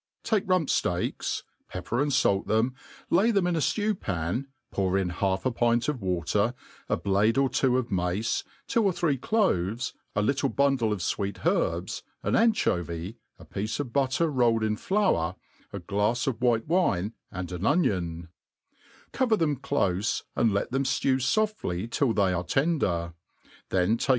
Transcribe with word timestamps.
TAKE 0.23 0.45
rump 0.47 0.69
(leaks, 0.83 1.43
pepper 1.69 2.01
and 2.01 2.11
fait 2.11 2.47
them, 2.47 2.73
lay 3.11 3.29
them 3.29 3.45
in 3.45 3.55
a 3.55 3.59
SBew 3.59 3.99
pan, 3.99 4.47
pour 4.71 4.97
in 4.97 5.09
ha}f 5.09 5.45
a 5.45 5.51
pint 5.51 5.87
of 5.87 6.01
water, 6.01 6.55
a 6.89 6.97
blade 6.97 7.37
or 7.37 7.47
two 7.49 7.77
of 7.77 7.91
mace, 7.91 8.43
two 8.67 8.83
or 8.83 8.91
three 8.91 9.15
cloves, 9.15 9.93
a 10.15 10.23
little 10.23 10.49
bundle 10.49 10.91
of 10.91 11.01
fweet 11.01 11.45
herbs, 11.45 12.01
an 12.23 12.33
ancho* 12.33 12.83
'Vj^ 12.83 13.15
a 13.37 13.45
piece 13.45 13.79
of 13.79 13.93
butter 13.93 14.27
rolled 14.31 14.63
in 14.63 14.75
flour, 14.75 15.35
a 15.71 15.79
glafs 15.79 16.25
of 16.25 16.41
white 16.41 16.67
wine, 16.67 17.13
and 17.31 17.51
an 17.51 17.63
onion; 17.67 18.29
cover 19.13 19.37
them 19.37 19.55
clofe, 19.55 20.23
and 20.35 20.51
let 20.51 20.71
them 20.71 20.81
dew 20.81 21.17
foftly 21.17 21.87
till 21.91 22.11
rhsf 22.15 22.37
are 22.37 22.43
tender; 22.43 23.13
then 23.69 23.97
take 23.97 24.09
o. 24.09 24.09